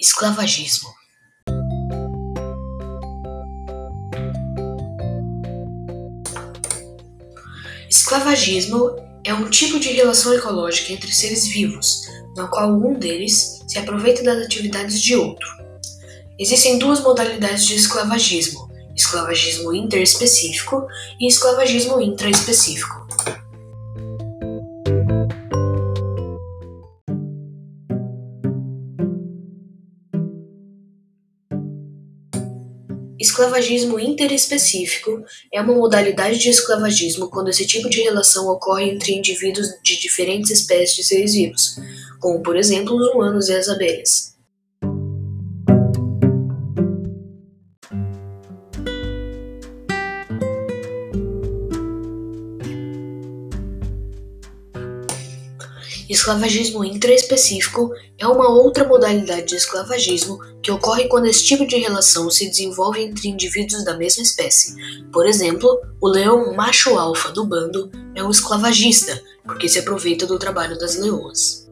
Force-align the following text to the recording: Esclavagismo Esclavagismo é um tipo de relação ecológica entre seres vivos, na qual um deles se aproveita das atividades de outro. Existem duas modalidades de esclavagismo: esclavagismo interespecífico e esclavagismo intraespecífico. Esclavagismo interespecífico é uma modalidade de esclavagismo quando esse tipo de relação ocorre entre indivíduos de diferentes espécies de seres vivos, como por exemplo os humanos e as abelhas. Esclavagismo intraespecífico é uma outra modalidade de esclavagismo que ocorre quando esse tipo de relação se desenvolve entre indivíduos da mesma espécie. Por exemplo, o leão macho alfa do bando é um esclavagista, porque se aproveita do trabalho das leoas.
Esclavagismo 0.00 0.88
Esclavagismo 7.90 8.96
é 9.22 9.34
um 9.34 9.50
tipo 9.50 9.78
de 9.78 9.92
relação 9.92 10.32
ecológica 10.32 10.94
entre 10.94 11.12
seres 11.12 11.46
vivos, 11.48 12.00
na 12.34 12.48
qual 12.48 12.70
um 12.70 12.98
deles 12.98 13.60
se 13.68 13.78
aproveita 13.78 14.22
das 14.22 14.42
atividades 14.42 15.02
de 15.02 15.14
outro. 15.14 15.46
Existem 16.38 16.78
duas 16.78 17.00
modalidades 17.00 17.66
de 17.66 17.74
esclavagismo: 17.74 18.70
esclavagismo 18.96 19.74
interespecífico 19.74 20.86
e 21.20 21.28
esclavagismo 21.28 22.00
intraespecífico. 22.00 23.09
Esclavagismo 33.20 34.00
interespecífico 34.00 35.22
é 35.52 35.60
uma 35.60 35.74
modalidade 35.74 36.38
de 36.38 36.48
esclavagismo 36.48 37.28
quando 37.28 37.50
esse 37.50 37.66
tipo 37.66 37.90
de 37.90 38.00
relação 38.00 38.48
ocorre 38.48 38.88
entre 38.88 39.12
indivíduos 39.12 39.68
de 39.84 40.00
diferentes 40.00 40.50
espécies 40.50 40.96
de 40.96 41.04
seres 41.04 41.34
vivos, 41.34 41.76
como 42.18 42.42
por 42.42 42.56
exemplo 42.56 42.96
os 42.96 43.08
humanos 43.12 43.50
e 43.50 43.54
as 43.54 43.68
abelhas. 43.68 44.29
Esclavagismo 56.10 56.84
intraespecífico 56.84 57.92
é 58.18 58.26
uma 58.26 58.48
outra 58.48 58.84
modalidade 58.84 59.46
de 59.46 59.54
esclavagismo 59.54 60.40
que 60.60 60.72
ocorre 60.72 61.06
quando 61.06 61.26
esse 61.26 61.44
tipo 61.44 61.64
de 61.64 61.76
relação 61.76 62.28
se 62.28 62.50
desenvolve 62.50 63.00
entre 63.00 63.28
indivíduos 63.28 63.84
da 63.84 63.96
mesma 63.96 64.24
espécie. 64.24 64.74
Por 65.12 65.24
exemplo, 65.24 65.80
o 66.00 66.08
leão 66.08 66.52
macho 66.52 66.98
alfa 66.98 67.30
do 67.30 67.46
bando 67.46 67.92
é 68.16 68.24
um 68.24 68.30
esclavagista, 68.30 69.22
porque 69.44 69.68
se 69.68 69.78
aproveita 69.78 70.26
do 70.26 70.36
trabalho 70.36 70.76
das 70.76 70.96
leoas. 70.96 71.69